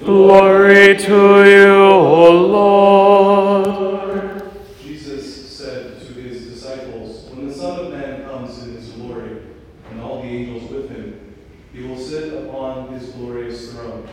[0.00, 4.42] Glory to you, O Lord.
[4.82, 9.42] Jesus said to his disciples, When the Son of Man comes in his glory,
[9.90, 11.34] and all the angels with him,
[11.74, 14.08] he will sit upon his glorious throne,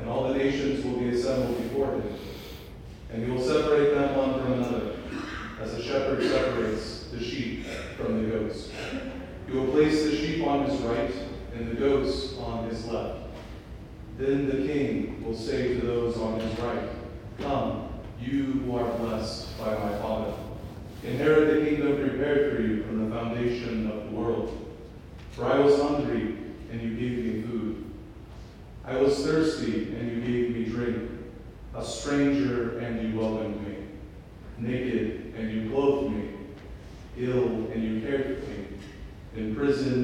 [0.00, 2.14] and all the nations will be assembled before him,
[3.12, 4.95] and he will separate them one from another
[5.60, 8.68] as a shepherd separates the sheep from the goats.
[9.46, 11.12] he will place the sheep on his right
[11.54, 13.20] and the goats on his left.
[14.18, 16.88] Then the king will say to those on his right,
[17.38, 17.88] Come,
[18.20, 20.32] you who are blessed by my Father.
[21.04, 24.74] Inherit the kingdom prepared for you from the foundation of the world.
[25.32, 26.38] For I was hungry,
[26.70, 27.84] and you gave me food.
[28.84, 31.10] I was thirsty, and you gave me drink.
[31.74, 33.76] A stranger, and you welcomed me.
[34.58, 36.30] Naked, and you clothed me,
[37.18, 38.66] ill and you cared for me,
[39.36, 39.95] in prison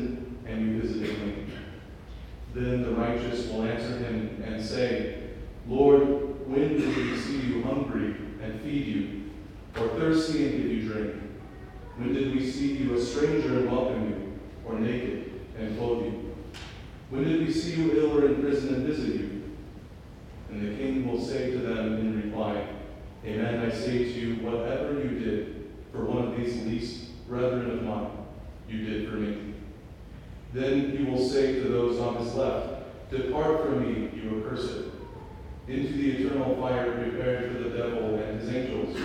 [35.69, 38.97] into the eternal fire prepared for the devil and his angels.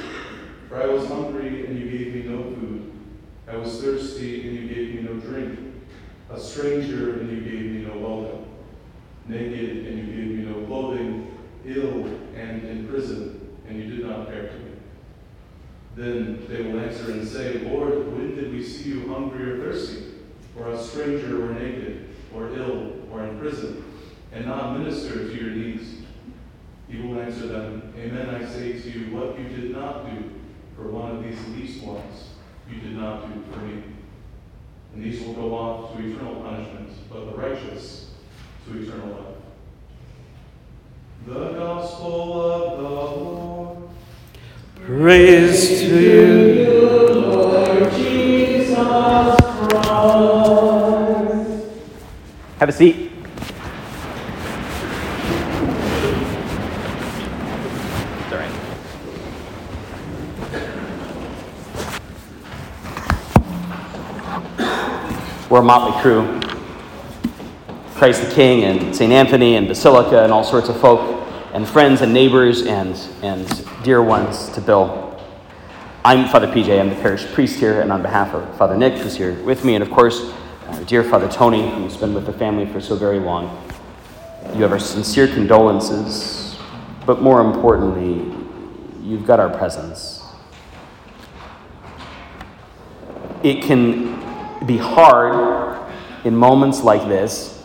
[0.68, 2.92] For I was hungry, and you gave me no food.
[3.48, 5.60] I was thirsty, and you gave me no drink.
[6.30, 8.46] A stranger, and you gave me no welcome.
[9.28, 11.38] Naked, and you gave me no clothing.
[11.66, 14.72] Ill, and in prison, and you did not care for me.
[15.96, 20.04] Then they will answer and say, Lord, when did we see you hungry or thirsty,
[20.58, 23.84] or a stranger, or naked, or ill, or in prison,
[24.32, 25.97] and not minister to your needs?
[26.90, 30.32] He will answer them, Amen, I say to you, what you did not do
[30.76, 32.30] for one of these least ones,
[32.70, 33.84] you did not do for me.
[34.94, 38.12] And these will go off to eternal punishment, but the righteous
[38.66, 39.36] to eternal life.
[41.26, 43.78] The Gospel of the Lord.
[44.86, 49.44] Praise, Praise to you, Lord Jesus Christ.
[52.60, 53.07] Have a seat.
[65.50, 66.42] we're a motley crew.
[67.96, 69.12] Christ the King and St.
[69.12, 74.04] Anthony and Basilica and all sorts of folk and friends and neighbors and, and dear
[74.04, 75.20] ones to Bill.
[76.04, 76.80] I'm Father PJ.
[76.80, 79.76] I'm the parish priest here, and on behalf of Father Nick, who's here with me,
[79.76, 80.34] and of course,
[80.68, 83.46] our dear Father Tony, who's been with the family for so very long,
[84.54, 86.58] you have our sincere condolences,
[87.06, 88.34] but more importantly,
[89.02, 90.24] you've got our presence.
[93.44, 94.17] It can
[94.66, 95.92] be hard
[96.26, 97.64] in moments like this.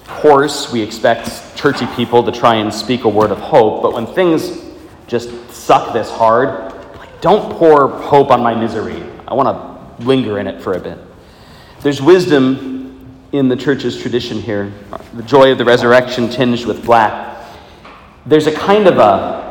[0.00, 3.92] Of course, we expect churchy people to try and speak a word of hope, but
[3.92, 4.62] when things
[5.06, 9.02] just suck this hard, like, don't pour hope on my misery.
[9.26, 10.98] I want to linger in it for a bit.
[11.80, 14.72] There's wisdom in the church's tradition here,
[15.14, 17.44] the joy of the resurrection tinged with black.
[18.24, 19.46] There's a kind of a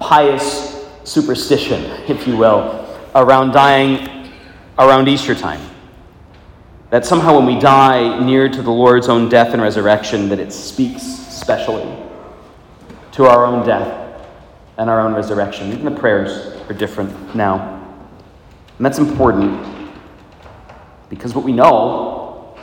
[0.00, 4.15] pious superstition, if you will, around dying
[4.78, 5.60] around Easter time.
[6.90, 10.52] That somehow when we die near to the Lord's own death and resurrection, that it
[10.52, 11.86] speaks specially
[13.12, 14.26] to our own death
[14.78, 15.72] and our own resurrection.
[15.72, 17.72] Even the prayers are different now.
[18.76, 19.90] And that's important
[21.08, 22.56] because what we know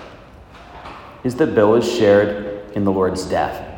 [1.23, 3.69] is that Bill is shared in the Lord's death.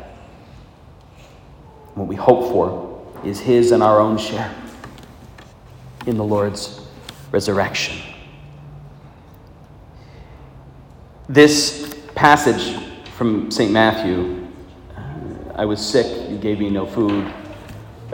[1.94, 4.54] What we hope for is his and our own share
[6.06, 6.86] in the Lord's
[7.32, 7.96] resurrection.
[11.28, 12.82] This passage
[13.16, 13.72] from St.
[13.72, 14.46] Matthew
[15.56, 17.24] I was sick, you gave me no food.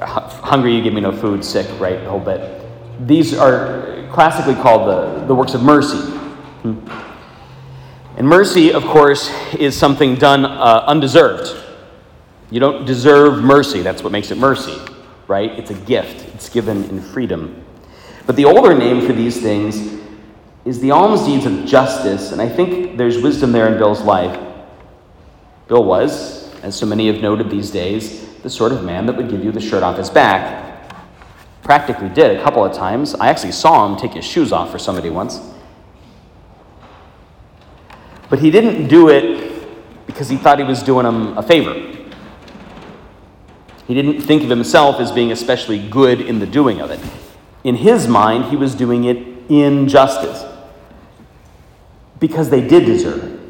[0.01, 1.45] Hungry, you gave me no food.
[1.45, 2.01] Sick, right?
[2.01, 2.63] The whole bit.
[3.05, 5.99] These are classically called the, the works of mercy.
[6.63, 6.79] Hmm.
[8.17, 11.65] And mercy, of course, is something done uh, undeserved.
[12.51, 13.83] You don't deserve mercy.
[13.83, 14.79] That's what makes it mercy,
[15.27, 15.51] right?
[15.51, 17.65] It's a gift, it's given in freedom.
[18.25, 20.01] But the older name for these things
[20.65, 24.39] is the alms deeds of justice, and I think there's wisdom there in Bill's life.
[25.67, 29.29] Bill was, as so many have noted these days, the sort of man that would
[29.29, 30.95] give you the shirt off his back.
[31.63, 33.15] Practically did a couple of times.
[33.15, 35.41] I actually saw him take his shoes off for somebody once.
[38.29, 41.75] But he didn't do it because he thought he was doing them a favor.
[43.87, 47.01] He didn't think of himself as being especially good in the doing of it.
[47.65, 49.19] In his mind, he was doing it
[49.49, 50.52] in justice
[52.23, 53.41] because they did deserve it,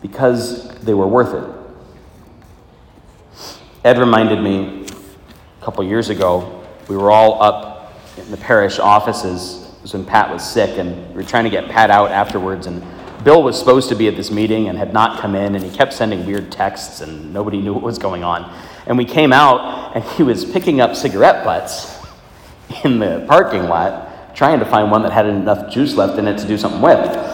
[0.00, 1.44] because they were worth it.
[3.84, 9.62] Ed reminded me a couple years ago, we were all up in the parish offices
[9.82, 12.66] was when Pat was sick, and we were trying to get Pat out afterwards.
[12.66, 12.82] And
[13.24, 15.70] Bill was supposed to be at this meeting and had not come in, and he
[15.70, 18.50] kept sending weird texts, and nobody knew what was going on.
[18.86, 21.94] And we came out, and he was picking up cigarette butts
[22.84, 26.38] in the parking lot, trying to find one that had enough juice left in it
[26.38, 27.32] to do something with.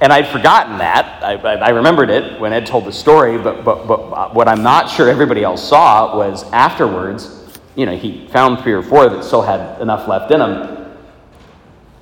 [0.00, 1.22] And I'd forgotten that.
[1.24, 4.90] I, I, remembered it when Ed told the story, but, but, but what I'm not
[4.90, 9.40] sure everybody else saw was afterwards, you know, he found three or four that still
[9.40, 10.98] had enough left in them.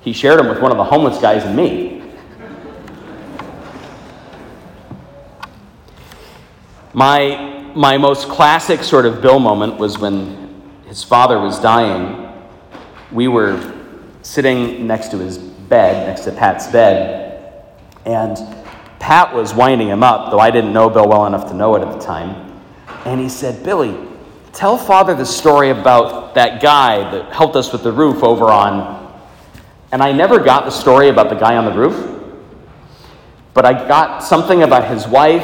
[0.01, 2.03] He shared them with one of the homeless guys and me.
[6.93, 10.44] My, my most classic sort of Bill moment was when
[10.95, 12.31] his father was dying.
[13.11, 13.73] We were
[14.21, 17.65] sitting next to his bed, next to Pat's bed,
[18.05, 18.37] and
[18.97, 21.81] Pat was winding him up, though I didn't know Bill well enough to know it
[21.81, 22.61] at the time.
[23.03, 23.93] And he said, Billy,
[24.53, 29.21] Tell Father the story about that guy that helped us with the roof over on.
[29.91, 32.21] And I never got the story about the guy on the roof,
[33.53, 35.43] but I got something about his wife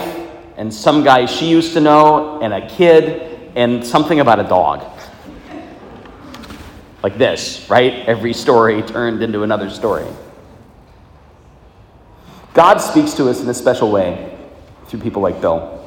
[0.55, 4.87] and some guy she used to know and a kid and something about a dog.
[7.03, 8.05] Like this, right?
[8.07, 10.05] Every story turned into another story.
[12.53, 14.37] God speaks to us in a special way
[14.87, 15.81] through people like Bill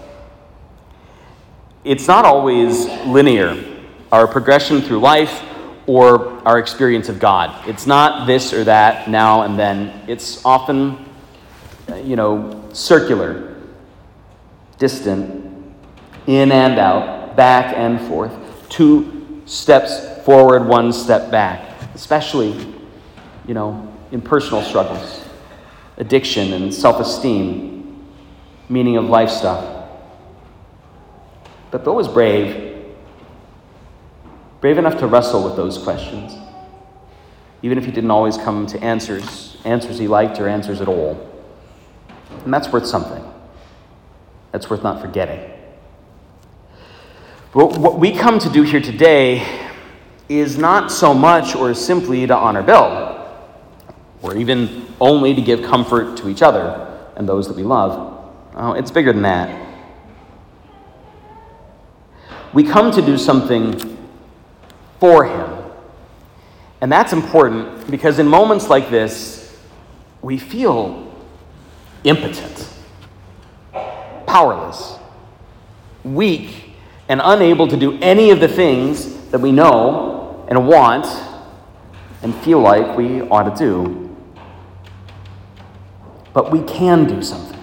[1.84, 3.62] it's not always linear,
[4.10, 5.42] our progression through life
[5.86, 7.68] or our experience of God.
[7.68, 10.02] It's not this or that, now and then.
[10.08, 11.04] It's often,
[12.02, 13.54] you know, circular,
[14.78, 15.44] distant,
[16.26, 18.32] in and out, back and forth,
[18.70, 22.52] two steps forward, one step back, especially,
[23.46, 25.22] you know, in personal struggles,
[25.98, 28.04] addiction and self esteem,
[28.68, 29.88] meaning of life stuff.
[31.70, 32.84] But Bill was brave,
[34.60, 36.32] brave enough to wrestle with those questions,
[37.62, 41.30] even if he didn't always come to answers, answers he liked or answers at all.
[42.44, 43.24] And that's worth something.
[44.52, 45.50] That's worth not forgetting.
[47.52, 49.63] What we come to do here today
[50.28, 53.26] is not so much or simply to honor Bill,
[54.22, 58.32] or even only to give comfort to each other and those that we love.
[58.54, 59.64] Oh, it's bigger than that
[62.54, 63.98] we come to do something
[65.00, 65.50] for Him.
[66.80, 69.58] And that's important because in moments like this,
[70.22, 71.12] we feel
[72.04, 72.68] impotent,
[74.26, 74.96] powerless,
[76.04, 76.70] weak,
[77.08, 80.13] and unable to do any of the things that we know
[80.48, 81.06] and want
[82.22, 84.16] and feel like we ought to do.
[86.32, 87.60] But we can do something.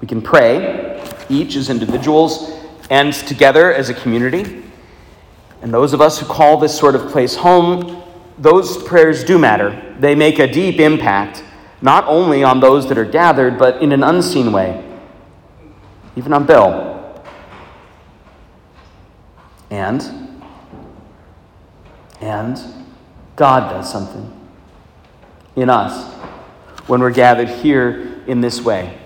[0.00, 2.52] We can pray each as individuals
[2.90, 4.62] and together as a community.
[5.60, 8.02] And those of us who call this sort of place home,
[8.38, 9.96] those prayers do matter.
[9.98, 11.42] They make a deep impact,
[11.82, 14.82] not only on those that are gathered, but in an unseen way,
[16.16, 16.87] even on Bill.
[19.70, 20.02] And,
[22.20, 22.58] and
[23.36, 24.32] God does something
[25.56, 26.14] in us
[26.86, 28.98] when we're gathered here in this way.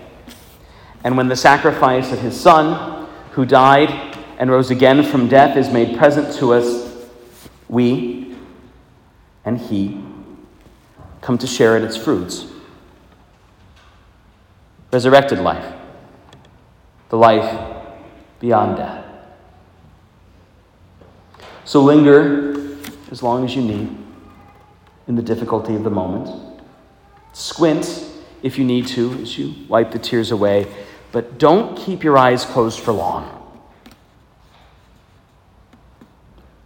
[1.03, 5.69] And when the sacrifice of his Son, who died and rose again from death, is
[5.69, 6.91] made present to us,
[7.67, 8.35] we
[9.45, 10.01] and he
[11.21, 12.45] come to share in its fruits.
[14.91, 15.73] Resurrected life,
[17.09, 17.85] the life
[18.39, 19.05] beyond death.
[21.65, 22.77] So linger
[23.11, 23.97] as long as you need
[25.07, 26.29] in the difficulty of the moment.
[27.33, 28.05] Squint
[28.41, 30.67] if you need to as you wipe the tears away,
[31.11, 33.39] but don't keep your eyes closed for long.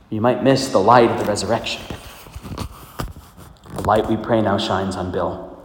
[0.10, 1.84] You might miss the light of the resurrection.
[3.76, 5.62] The light we pray now shines on Bill,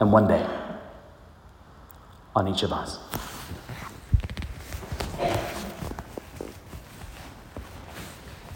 [0.00, 0.46] and one day
[2.34, 2.98] on each of us.